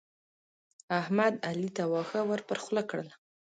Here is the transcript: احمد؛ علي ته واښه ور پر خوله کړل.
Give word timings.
احمد؛ 0.99 1.33
علي 1.47 1.69
ته 1.77 1.83
واښه 1.91 2.21
ور 2.29 2.41
پر 2.47 2.57
خوله 2.63 2.83
کړل. 2.89 3.09